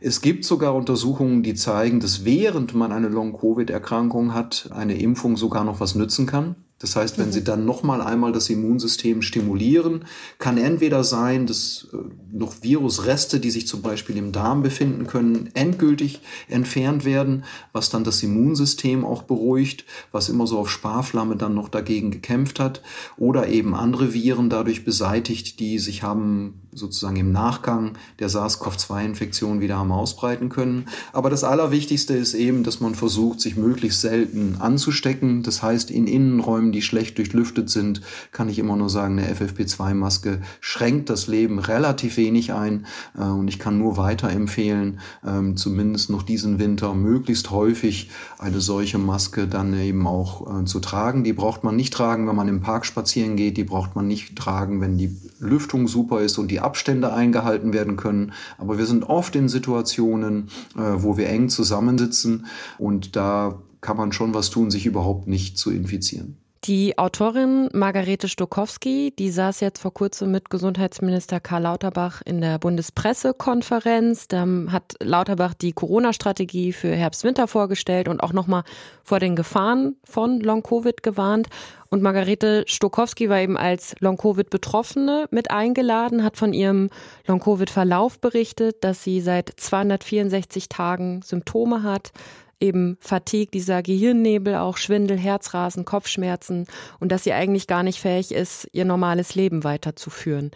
[0.00, 5.62] Es gibt sogar Untersuchungen, die zeigen, dass während man eine Long-Covid-Erkrankung hat, eine Impfung sogar
[5.62, 6.56] noch was nützen kann.
[6.80, 7.44] Das heißt, wenn Sie mhm.
[7.44, 10.06] dann nochmal einmal das Immunsystem stimulieren,
[10.38, 11.96] kann entweder sein, dass äh,
[12.32, 18.02] noch Virusreste, die sich zum Beispiel im Darm befinden können, endgültig entfernt werden, was dann
[18.02, 22.82] das Immunsystem auch beruhigt, was immer so auf Sparflamme dann noch dagegen gekämpft hat,
[23.18, 29.78] oder eben andere Viren dadurch beseitigt, die sich haben sozusagen im Nachgang der SARS-CoV-2-Infektion wieder
[29.78, 30.86] haben ausbreiten können.
[31.12, 35.42] Aber das Allerwichtigste ist eben, dass man versucht, sich möglichst selten anzustecken.
[35.42, 38.02] Das heißt, in Innenräumen, die schlecht durchlüftet sind,
[38.32, 42.86] kann ich immer nur sagen, eine FFP2-Maske schränkt das Leben relativ wenig ein.
[43.18, 48.98] Äh, und ich kann nur weiterempfehlen, ähm, zumindest noch diesen Winter möglichst häufig eine solche
[48.98, 51.24] Maske dann eben auch äh, zu tragen.
[51.24, 53.56] Die braucht man nicht tragen, wenn man im Park spazieren geht.
[53.56, 57.96] Die braucht man nicht tragen, wenn die Lüftung super ist und die Abstände eingehalten werden
[57.96, 58.32] können.
[58.58, 62.46] Aber wir sind oft in Situationen, äh, wo wir eng zusammensitzen
[62.78, 66.36] und da kann man schon was tun, sich überhaupt nicht zu infizieren.
[66.64, 72.58] Die Autorin Margarete Stokowski, die saß jetzt vor kurzem mit Gesundheitsminister Karl Lauterbach in der
[72.58, 74.28] Bundespressekonferenz.
[74.28, 78.64] Da hat Lauterbach die Corona-Strategie für Herbst-Winter vorgestellt und auch nochmal
[79.02, 81.48] vor den Gefahren von Long-Covid gewarnt.
[81.88, 86.90] Und Margarete Stokowski war eben als Long-Covid-Betroffene mit eingeladen, hat von ihrem
[87.26, 92.12] Long-Covid-Verlauf berichtet, dass sie seit 264 Tagen Symptome hat,
[92.60, 96.66] eben Fatigue, dieser Gehirnnebel, auch Schwindel, Herzrasen, Kopfschmerzen
[96.98, 100.50] und dass sie eigentlich gar nicht fähig ist, ihr normales Leben weiterzuführen.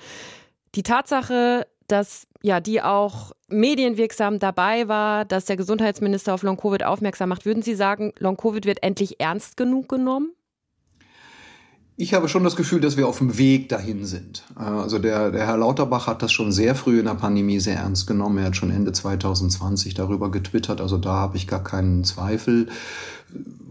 [0.75, 7.29] Die Tatsache, dass ja die auch medienwirksam dabei war, dass der Gesundheitsminister auf Long-Covid aufmerksam
[7.29, 10.33] macht, würden Sie sagen, Long-Covid wird endlich ernst genug genommen?
[11.97, 14.43] Ich habe schon das Gefühl, dass wir auf dem Weg dahin sind.
[14.57, 18.09] Also der, der Herr Lauterbach hat das schon sehr früh in der Pandemie sehr ernst
[18.09, 18.39] genommen.
[18.39, 20.81] Er hat schon Ende 2020 darüber getwittert.
[20.81, 22.69] Also da habe ich gar keinen Zweifel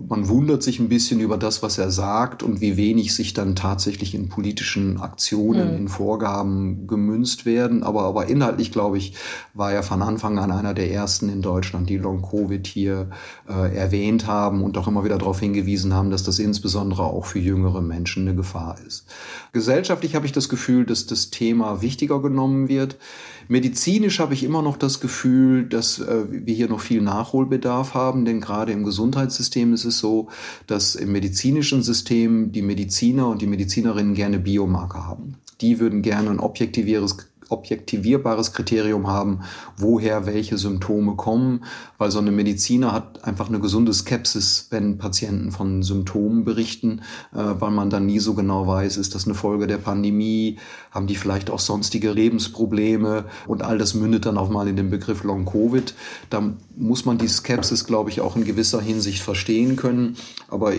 [0.10, 3.56] man wundert sich ein bisschen über das, was er sagt und wie wenig sich dann
[3.56, 5.78] tatsächlich in politischen Aktionen, mhm.
[5.78, 7.84] in Vorgaben gemünzt werden.
[7.84, 9.16] Aber, aber inhaltlich, glaube ich,
[9.54, 13.10] war er von Anfang an einer der ersten in Deutschland, die Long-Covid hier
[13.48, 17.40] äh, erwähnt haben und auch immer wieder darauf hingewiesen haben, dass das insbesondere auch für
[17.40, 19.06] jüngere Menschen eine Gefahr ist.
[19.52, 22.98] Gesellschaftlich habe ich das Gefühl, dass das Thema wichtiger genommen wird.
[23.48, 28.26] Medizinisch habe ich immer noch das Gefühl, dass äh, wir hier noch viel Nachholbedarf haben,
[28.26, 30.30] denn gerade im Gesundheitssystem ist es so,
[30.68, 35.36] dass im medizinischen System die Mediziner und die Medizinerinnen gerne Biomarker haben.
[35.62, 37.18] Die würden gerne ein objektiveres
[37.54, 39.42] objektivierbares Kriterium haben,
[39.78, 41.64] woher welche Symptome kommen,
[41.98, 47.02] weil so eine Mediziner hat einfach eine gesunde Skepsis, wenn Patienten von Symptomen berichten,
[47.34, 50.58] äh, weil man dann nie so genau weiß, ist das eine Folge der Pandemie,
[50.94, 54.92] haben die vielleicht auch sonstige Lebensprobleme und all das mündet dann auch mal in den
[54.92, 55.96] Begriff Long Covid.
[56.30, 60.16] Da muss man die Skepsis, glaube ich, auch in gewisser Hinsicht verstehen können.
[60.50, 60.74] Aber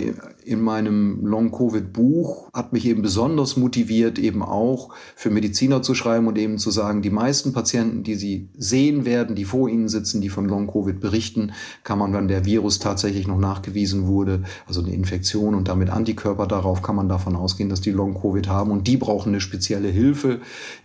[0.45, 5.95] in meinem Long Covid Buch hat mich eben besonders motiviert, eben auch für Mediziner zu
[5.95, 9.89] schreiben und eben zu sagen, die meisten Patienten, die Sie sehen werden, die vor Ihnen
[9.89, 14.81] sitzen, die von Long-Covid berichten, kann man, wenn der Virus tatsächlich noch nachgewiesen wurde, also
[14.81, 18.87] eine Infektion und damit Antikörper darauf, kann man davon ausgehen, dass die Long-Covid haben und
[18.87, 20.04] die brauchen eine spezielle Hilfe,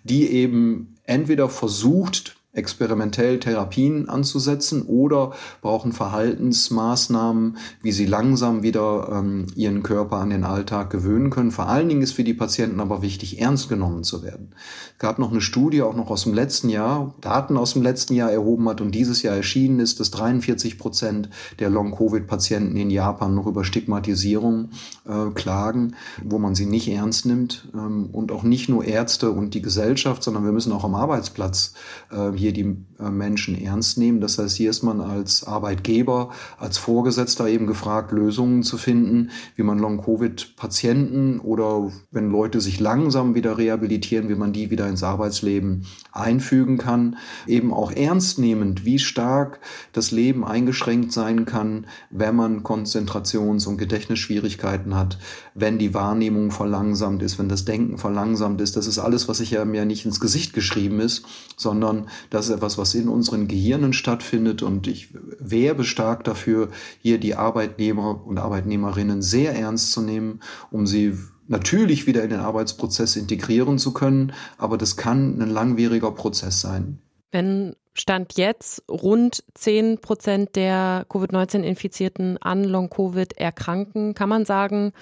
[0.03, 9.45] die eben entweder versucht, experimentell Therapien anzusetzen oder brauchen Verhaltensmaßnahmen, wie sie langsam wieder ähm,
[9.55, 11.51] ihren Körper an den Alltag gewöhnen können.
[11.51, 14.55] Vor allen Dingen ist für die Patienten aber wichtig, ernst genommen zu werden.
[14.93, 18.15] Es gab noch eine Studie, auch noch aus dem letzten Jahr, Daten aus dem letzten
[18.15, 23.35] Jahr erhoben hat und dieses Jahr erschienen ist, dass 43 Prozent der Long-Covid-Patienten in Japan
[23.35, 24.69] noch über Stigmatisierung
[25.07, 29.53] äh, klagen, wo man sie nicht ernst nimmt ähm, und auch nicht nur Ärzte und
[29.53, 31.73] die Gesellschaft, sondern wir müssen auch am Arbeitsplatz
[32.12, 34.21] äh, hier die äh, Menschen ernst nehmen.
[34.21, 39.63] Das heißt, hier ist man als Arbeitgeber, als Vorgesetzter eben gefragt, Lösungen zu finden, wie
[39.63, 45.85] man Long-Covid-Patienten oder wenn Leute sich langsam wieder rehabilitieren, wie man die wieder ins Arbeitsleben
[46.12, 47.17] einfügen kann.
[47.47, 49.59] Eben auch ernst nehmend, wie stark
[49.93, 55.17] das Leben eingeschränkt sein kann, wenn man Konzentrations- und Gedächtnisschwierigkeiten hat,
[55.55, 58.75] wenn die Wahrnehmung verlangsamt ist, wenn das Denken verlangsamt ist.
[58.75, 61.25] Das ist alles, was sich ja mir nicht ins Gesicht geschrieben ist,
[61.57, 64.61] sondern das ist etwas, was in unseren Gehirnen stattfindet.
[64.61, 66.69] Und ich werbe stark dafür,
[67.01, 72.39] hier die Arbeitnehmer und Arbeitnehmerinnen sehr ernst zu nehmen, um sie natürlich wieder in den
[72.39, 74.33] Arbeitsprozess integrieren zu können.
[74.57, 76.99] Aber das kann ein langwieriger Prozess sein.
[77.31, 84.93] Wenn Stand jetzt rund 10 Prozent der Covid-19-Infizierten an Long-Covid erkranken, kann man sagen,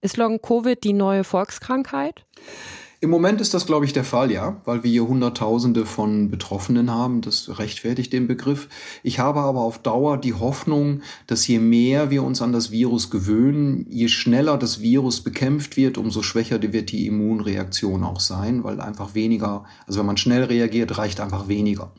[0.00, 2.26] ist Long-Covid die neue Volkskrankheit?
[3.02, 6.88] Im Moment ist das, glaube ich, der Fall, ja, weil wir hier Hunderttausende von Betroffenen
[6.88, 7.20] haben.
[7.20, 8.68] Das rechtfertigt den Begriff.
[9.02, 13.10] Ich habe aber auf Dauer die Hoffnung, dass je mehr wir uns an das Virus
[13.10, 18.80] gewöhnen, je schneller das Virus bekämpft wird, umso schwächer wird die Immunreaktion auch sein, weil
[18.80, 21.90] einfach weniger, also wenn man schnell reagiert, reicht einfach weniger.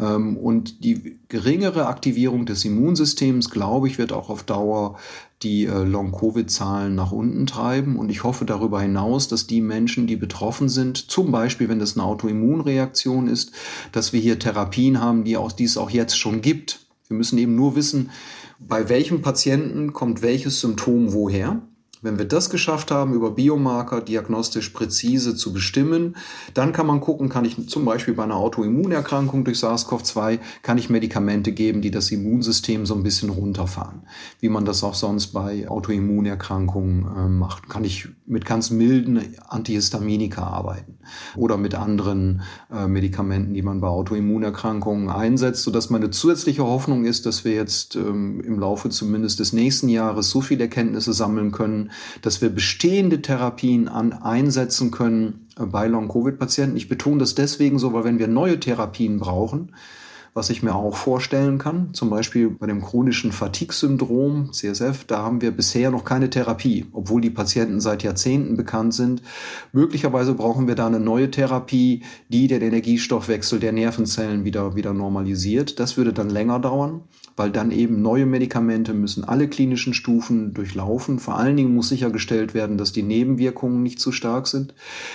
[0.00, 4.96] Ähm, und die geringere Aktivierung des Immunsystems, glaube ich, wird auch auf Dauer
[5.42, 7.96] die äh, Long-Covid-Zahlen nach unten treiben.
[7.96, 11.96] Und ich hoffe darüber hinaus, dass die Menschen, die betroffen sind, zum Beispiel, wenn das
[11.96, 13.52] eine Autoimmunreaktion ist,
[13.92, 16.80] dass wir hier Therapien haben, die, auch, die es auch jetzt schon gibt.
[17.08, 18.10] Wir müssen eben nur wissen,
[18.58, 21.62] bei welchem Patienten kommt welches Symptom woher.
[22.02, 26.16] Wenn wir das geschafft haben, über Biomarker diagnostisch präzise zu bestimmen,
[26.54, 30.88] dann kann man gucken, kann ich zum Beispiel bei einer Autoimmunerkrankung durch SARS-CoV-2, kann ich
[30.88, 34.02] Medikamente geben, die das Immunsystem so ein bisschen runterfahren.
[34.40, 37.68] Wie man das auch sonst bei Autoimmunerkrankungen äh, macht.
[37.68, 40.98] Kann ich mit ganz milden Antihistaminika arbeiten
[41.36, 47.26] oder mit anderen äh, Medikamenten, die man bei Autoimmunerkrankungen einsetzt, sodass meine zusätzliche Hoffnung ist,
[47.26, 51.89] dass wir jetzt ähm, im Laufe zumindest des nächsten Jahres so viele Erkenntnisse sammeln können,
[52.22, 56.76] dass wir bestehende Therapien an einsetzen können bei Long-Covid-Patienten.
[56.76, 59.72] Ich betone das deswegen so, weil wenn wir neue Therapien brauchen,
[60.32, 65.40] Was ich mir auch vorstellen kann, zum Beispiel bei dem chronischen Fatigue-Syndrom, CSF, da haben
[65.40, 69.22] wir bisher noch keine Therapie, obwohl die Patienten seit Jahrzehnten bekannt sind.
[69.72, 75.80] Möglicherweise brauchen wir da eine neue Therapie, die den Energiestoffwechsel der Nervenzellen wieder, wieder normalisiert.
[75.80, 77.02] Das würde dann länger dauern
[77.40, 81.18] weil dann eben neue Medikamente müssen alle klinischen Stufen durchlaufen.
[81.18, 84.74] Vor allen Dingen muss sichergestellt werden, dass die Nebenwirkungen nicht zu stark sind.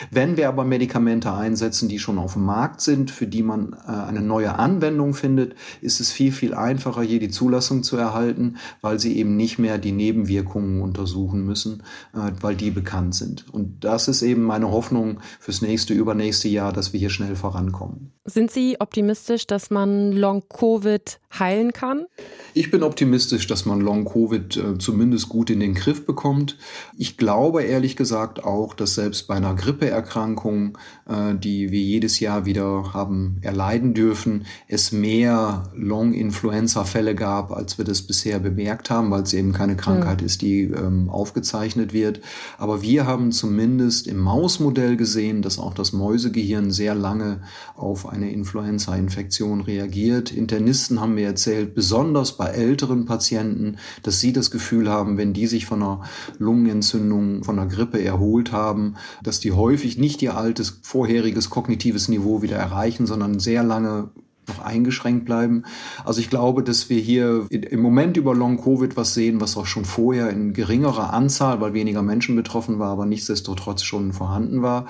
[0.10, 3.92] Wenn wir aber Medikamente einsetzen, die schon auf dem Markt sind, für die man äh,
[3.92, 9.00] eine neue Anwendung findet, ist es viel, viel einfacher, hier die Zulassung zu erhalten, weil
[9.00, 11.84] sie eben nicht mehr die Nebenwirkungen untersuchen müssen,
[12.16, 13.46] äh, weil die bekannt sind.
[13.54, 18.15] Und das ist eben meine Hoffnung fürs nächste, übernächste Jahr, dass wir hier schnell vorankommen.
[18.28, 22.08] Sind Sie optimistisch, dass man Long-Covid heilen kann?
[22.56, 26.58] Ich bin optimistisch, dass man Long-Covid äh, zumindest gut in den Griff bekommt.
[26.98, 30.76] Ich glaube ehrlich gesagt auch, dass selbst bei einer Grippeerkrankung,
[31.08, 37.86] äh, die wir jedes Jahr wieder haben erleiden dürfen, es mehr Long-Influenza-Fälle gab, als wir
[37.86, 40.26] das bisher bemerkt haben, weil es eben keine Krankheit mhm.
[40.26, 42.22] ist, die ähm, aufgezeichnet wird.
[42.58, 47.42] Aber wir haben zumindest im Mausmodell gesehen, dass auch das Mäusegehirn sehr lange
[47.76, 50.32] auf eine Influenza-Infektion reagiert.
[50.32, 55.48] Internisten haben mir erzählt, besonders bei älteren Patienten, dass sie das Gefühl haben, wenn die
[55.48, 56.02] sich von einer
[56.38, 62.42] Lungenentzündung, von einer Grippe erholt haben, dass die häufig nicht ihr altes vorheriges kognitives Niveau
[62.42, 64.10] wieder erreichen, sondern sehr lange
[64.48, 65.64] noch eingeschränkt bleiben.
[66.04, 69.86] Also ich glaube, dass wir hier im Moment über Long-Covid was sehen, was auch schon
[69.86, 74.86] vorher in geringerer Anzahl, weil weniger Menschen betroffen war, aber nichtsdestotrotz schon vorhanden war.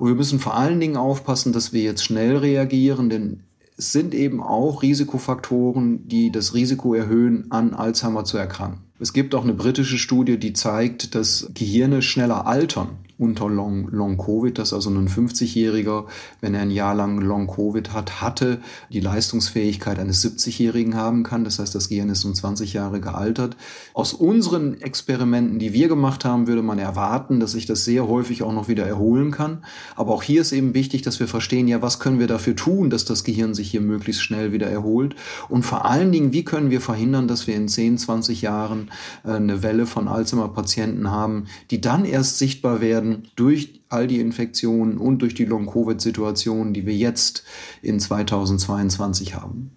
[0.00, 3.40] Und wir müssen vor allen Dingen aufpassen, dass wir jetzt schnell reagieren, denn
[3.76, 8.80] es sind eben auch Risikofaktoren, die das Risiko erhöhen, an Alzheimer zu erkranken.
[8.98, 14.16] Es gibt auch eine britische Studie, die zeigt, dass Gehirne schneller altern unter Long, Long
[14.16, 16.06] Covid, dass also ein 50-Jähriger,
[16.40, 21.44] wenn er ein Jahr lang Long Covid hat, hatte, die Leistungsfähigkeit eines 70-Jährigen haben kann.
[21.44, 23.56] Das heißt, das Gehirn ist um 20 Jahre gealtert.
[23.92, 28.42] Aus unseren Experimenten, die wir gemacht haben, würde man erwarten, dass sich das sehr häufig
[28.42, 29.64] auch noch wieder erholen kann.
[29.96, 32.88] Aber auch hier ist eben wichtig, dass wir verstehen, ja, was können wir dafür tun,
[32.88, 35.14] dass das Gehirn sich hier möglichst schnell wieder erholt?
[35.50, 38.90] Und vor allen Dingen, wie können wir verhindern, dass wir in 10, 20 Jahren
[39.24, 44.98] äh, eine Welle von Alzheimer-Patienten haben, die dann erst sichtbar werden durch all die Infektionen
[44.98, 47.44] und durch die Long-Covid-Situation, die wir jetzt
[47.82, 49.76] in 2022 haben.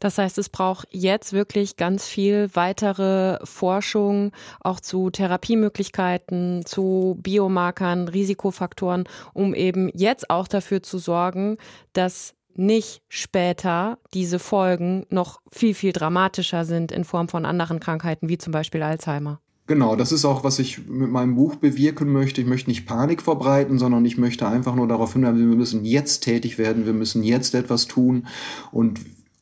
[0.00, 8.08] Das heißt, es braucht jetzt wirklich ganz viel weitere Forschung, auch zu Therapiemöglichkeiten, zu Biomarkern,
[8.08, 9.04] Risikofaktoren,
[9.34, 11.58] um eben jetzt auch dafür zu sorgen,
[11.92, 18.28] dass nicht später diese Folgen noch viel, viel dramatischer sind in Form von anderen Krankheiten,
[18.28, 19.40] wie zum Beispiel Alzheimer.
[19.68, 22.40] Genau, das ist auch, was ich mit meinem Buch bewirken möchte.
[22.40, 26.20] Ich möchte nicht Panik verbreiten, sondern ich möchte einfach nur darauf hinweisen, wir müssen jetzt
[26.20, 28.26] tätig werden, wir müssen jetzt etwas tun.
[28.72, 28.98] Und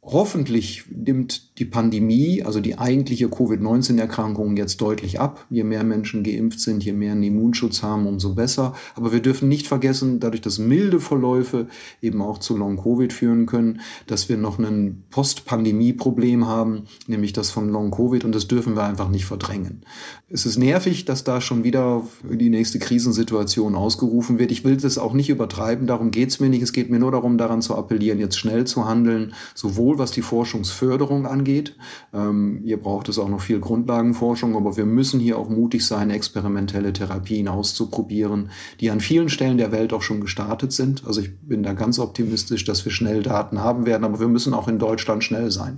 [0.08, 5.44] Hoffentlich nimmt die Pandemie, also die eigentliche Covid-19-Erkrankung jetzt deutlich ab.
[5.50, 8.74] Je mehr Menschen geimpft sind, je mehr einen Immunschutz haben, umso besser.
[8.94, 11.66] Aber wir dürfen nicht vergessen, dadurch, dass milde Verläufe
[12.00, 17.68] eben auch zu Long-Covid führen können, dass wir noch ein Post-Pandemie-Problem haben, nämlich das von
[17.68, 19.82] Long-Covid und das dürfen wir einfach nicht verdrängen.
[20.28, 24.52] Es ist nervig, dass da schon wieder die nächste Krisensituation ausgerufen wird.
[24.52, 26.62] Ich will das auch nicht übertreiben, darum geht es mir nicht.
[26.62, 30.22] Es geht mir nur darum, daran zu appellieren, jetzt schnell zu handeln, sowohl was die
[30.22, 31.76] Forschungsförderung angeht.
[32.12, 36.10] Ähm, hier braucht es auch noch viel Grundlagenforschung, aber wir müssen hier auch mutig sein,
[36.10, 41.06] experimentelle Therapien auszuprobieren, die an vielen Stellen der Welt auch schon gestartet sind.
[41.06, 44.54] Also ich bin da ganz optimistisch, dass wir schnell Daten haben werden, aber wir müssen
[44.54, 45.76] auch in Deutschland schnell sein.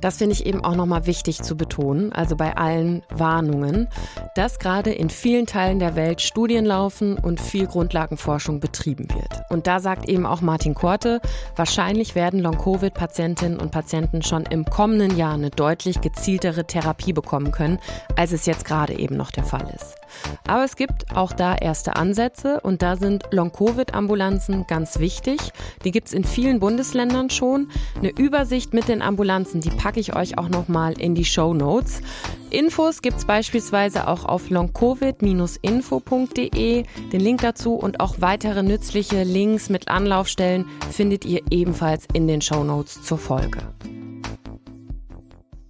[0.00, 3.88] Das finde ich eben auch nochmal wichtig zu betonen, also bei allen Warnungen,
[4.34, 9.42] dass gerade in vielen Teilen der Welt Studien laufen und viel Grundlagenforschung betrieben wird.
[9.50, 11.20] Und da sagt eben auch Martin Korte,
[11.56, 17.78] wahrscheinlich werden Long-Covid-Patientinnen und Patienten schon im kommenden Jahr eine deutlich gezieltere Therapie bekommen können,
[18.16, 19.97] als es jetzt gerade eben noch der Fall ist.
[20.46, 25.38] Aber es gibt auch da erste Ansätze und da sind Long-Covid-Ambulanzen ganz wichtig.
[25.84, 27.70] Die gibt es in vielen Bundesländern schon.
[27.96, 32.00] Eine Übersicht mit den Ambulanzen, die packe ich euch auch nochmal in die Show Notes.
[32.50, 36.84] Infos gibt es beispielsweise auch auf longcovid-info.de.
[37.12, 42.40] Den Link dazu und auch weitere nützliche Links mit Anlaufstellen findet ihr ebenfalls in den
[42.40, 43.60] Show Notes zur Folge.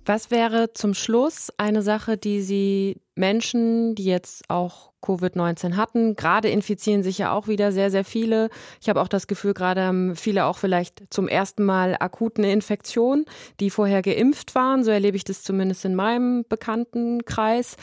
[0.09, 6.49] Was wäre zum Schluss eine Sache, die Sie Menschen, die jetzt auch Covid-19 hatten, gerade
[6.49, 8.49] infizieren sich ja auch wieder sehr, sehr viele.
[8.81, 12.51] Ich habe auch das Gefühl, gerade haben viele auch vielleicht zum ersten Mal akut eine
[12.51, 13.27] Infektion,
[13.61, 14.83] die vorher geimpft waren.
[14.83, 17.77] So erlebe ich das zumindest in meinem Bekanntenkreis.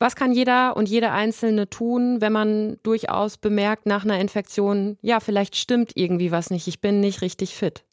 [0.00, 5.20] Was kann jeder und jede Einzelne tun, wenn man durchaus bemerkt nach einer Infektion, ja,
[5.20, 7.84] vielleicht stimmt irgendwie was nicht, ich bin nicht richtig fit?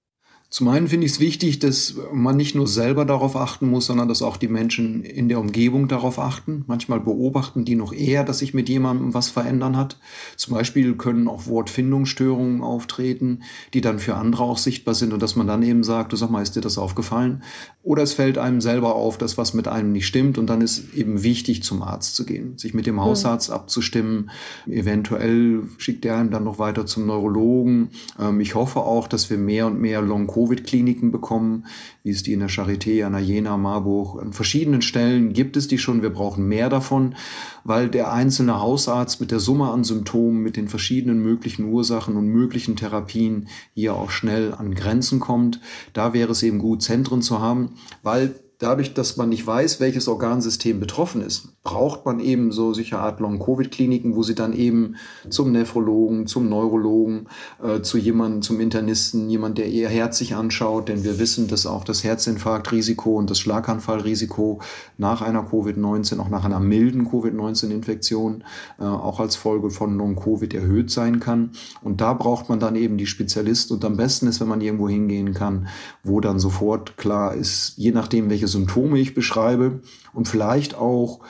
[0.52, 4.10] Zum einen finde ich es wichtig, dass man nicht nur selber darauf achten muss, sondern
[4.10, 6.66] dass auch die Menschen in der Umgebung darauf achten.
[6.68, 9.98] Manchmal beobachten die noch eher, dass sich mit jemandem was verändern hat.
[10.36, 13.44] Zum Beispiel können auch Wortfindungsstörungen auftreten,
[13.74, 16.30] die dann für andere auch sichtbar sind und dass man dann eben sagt, du sag
[16.30, 17.44] mal, ist dir das aufgefallen?
[17.82, 20.94] Oder es fällt einem selber auf, dass was mit einem nicht stimmt und dann ist
[20.94, 23.06] eben wichtig, zum Arzt zu gehen, sich mit dem hm.
[23.06, 23.56] Hausarzt mhm.
[23.56, 24.32] abzustimmen.
[24.68, 27.92] Eventuell schickt er einem dann noch weiter zum Neurologen.
[28.20, 31.66] Ähm, ich hoffe auch, dass wir mehr und mehr Long-Covid Covid-Kliniken bekommen,
[32.04, 34.22] wie es die in der Charité, an der Jena, Marburg.
[34.22, 36.02] An verschiedenen Stellen gibt es die schon.
[36.02, 37.16] Wir brauchen mehr davon,
[37.64, 42.28] weil der einzelne Hausarzt mit der Summe an Symptomen, mit den verschiedenen möglichen Ursachen und
[42.28, 45.60] möglichen Therapien hier auch schnell an Grenzen kommt.
[45.94, 50.08] Da wäre es eben gut, Zentren zu haben, weil dadurch, dass man nicht weiß, welches
[50.08, 54.96] Organsystem betroffen ist, braucht man eben so sicher Art Long-Covid-Kliniken, wo sie dann eben
[55.30, 57.28] zum Nephrologen, zum Neurologen,
[57.64, 61.66] äh, zu jemandem, zum Internisten, jemand, der ihr Herz sich anschaut, denn wir wissen, dass
[61.66, 64.60] auch das Herzinfarktrisiko und das Schlaganfallrisiko
[64.98, 68.44] nach einer Covid-19, auch nach einer milden Covid-19-Infektion,
[68.80, 71.52] äh, auch als Folge von Long-Covid erhöht sein kann.
[71.82, 74.88] Und da braucht man dann eben die Spezialisten und am besten ist, wenn man irgendwo
[74.88, 75.68] hingehen kann,
[76.04, 79.82] wo dann sofort klar ist, je nachdem, welche Symptome ich beschreibe
[80.14, 81.22] und vielleicht auch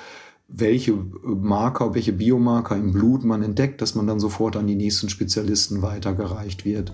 [0.54, 0.94] welche
[1.24, 5.82] Marker, welche Biomarker im Blut man entdeckt, dass man dann sofort an die nächsten Spezialisten
[5.82, 6.94] weitergereicht wird.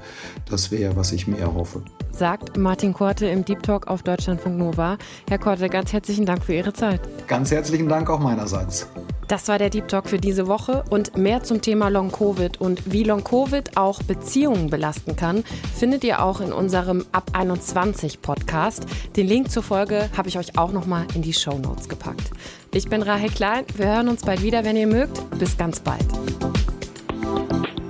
[0.50, 1.82] Das wäre, was ich mir erhoffe.
[2.12, 4.98] Sagt Martin Korte im Deep Talk auf Deutschlandfunk Nova.
[5.28, 7.02] Herr Korte, ganz herzlichen Dank für Ihre Zeit.
[7.28, 8.88] Ganz herzlichen Dank auch meinerseits.
[9.28, 12.94] Das war der Deep Talk für diese Woche und mehr zum Thema Long Covid und
[12.94, 15.44] wie Long Covid auch Beziehungen belasten kann,
[15.78, 18.86] findet ihr auch in unserem Ab 21 Podcast.
[19.18, 22.32] Den Link zur Folge habe ich euch auch noch mal in die Show Notes gepackt.
[22.74, 23.66] Ich bin Rahel Klein.
[23.76, 25.30] Wir hören uns bald wieder, wenn ihr mögt.
[25.38, 26.06] Bis ganz bald.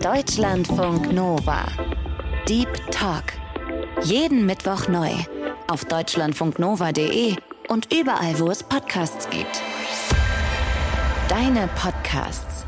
[0.02, 1.66] Deutschlandfunk Nova.
[2.50, 3.26] Deep Talk.
[4.04, 5.12] Jeden Mittwoch neu.
[5.68, 7.36] Auf deutschlandfunknova.de
[7.68, 9.62] und überall, wo es Podcasts gibt.
[11.28, 12.67] Deine Podcasts.